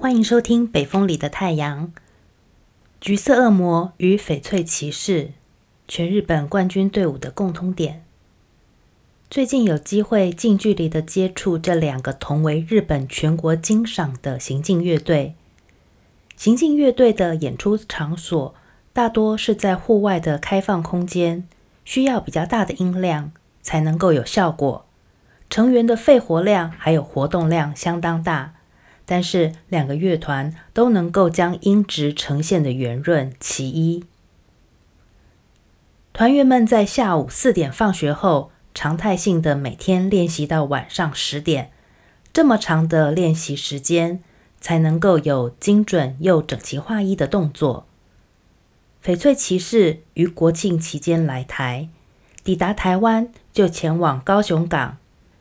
[0.00, 1.88] 欢迎收听《北风里的太阳》。
[3.02, 5.32] 橘色恶魔与翡翠骑士，
[5.86, 8.02] 全日本冠军队伍的共通点。
[9.28, 15.34] 最近有机会近距离的接触这两个同为日本全国金赏的行进乐队。
[16.34, 18.54] 行进乐队的演出场所
[18.94, 21.46] 大多是在户外的开放空间，
[21.84, 24.86] 需要比较大的音量才能够有效果。
[25.50, 28.54] 成员的肺活量还有活动量相当大，
[29.10, 34.04] 但是两个乐团都能够将音质呈现的圆润其一。
[36.12, 41.72] 团员们在下午四点放学后，常态性的每天练习到晚上十点，
[42.32, 44.22] 这么长的练习时间，
[44.60, 47.88] 才能够有精准又整齐划一的动作。
[49.04, 51.88] 翡翠骑士于国庆期间来台，
[52.44, 54.98] 抵达台湾就前往高雄港。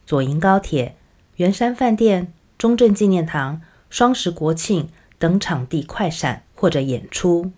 [0.07, 0.95] 左营高铁、
[1.35, 7.53] 圆山饭店、中正纪念堂、双十国庆等场地快闪或者演出。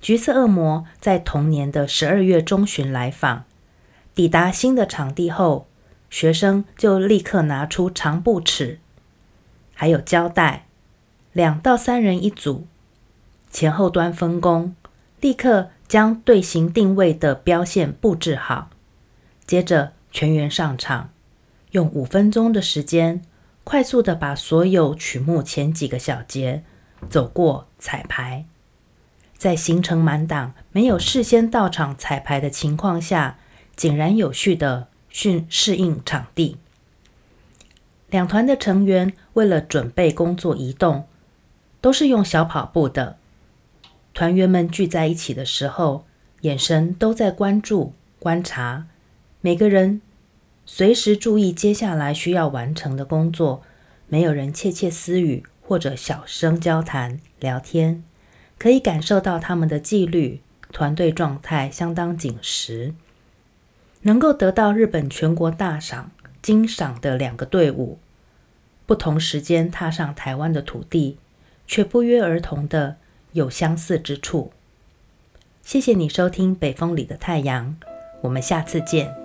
[0.00, 3.44] 橘色恶魔在同年的十二月中旬来访，
[4.14, 5.66] 抵达新的场地后，
[6.08, 8.78] 学生就立刻拿出长布尺，
[9.74, 10.66] 还有胶带，
[11.32, 12.68] 两到三人一组，
[13.50, 14.76] 前后端分工，
[15.20, 18.70] 立刻将队形定位的标线布置好，
[19.44, 21.10] 接着全员上场。
[21.72, 23.20] 用五分钟的时间，
[23.68, 26.64] 快速的把所有曲目前几个小节
[27.10, 28.46] 走过彩排，
[29.36, 33.36] 在行程满档、没有事先到场彩排的情况下，
[33.76, 36.56] 井然有序的训适应场地。
[38.08, 41.06] 两团的成员为了准备工作移动，
[41.82, 43.18] 都是用小跑步的。
[44.14, 46.06] 团员们聚在一起的时候，
[46.40, 48.86] 眼神都在关注、观察
[49.42, 50.00] 每个人。
[50.70, 53.62] 随时注意接下来需要完成的工作，
[54.06, 58.04] 没有人窃窃私语或者小声交谈聊天，
[58.58, 62.94] 可以感受到他们的纪律、团队状态相当紧实。
[64.02, 66.12] 能够得到日本全国大赏
[66.42, 67.98] 金赏的两个队伍，
[68.84, 71.16] 不同时间踏上台湾的土地，
[71.66, 72.98] 却不约而同的
[73.32, 74.52] 有相似之处。
[75.62, 77.74] 谢谢你收听《北风里的太阳》，
[78.20, 79.17] 我们下次见。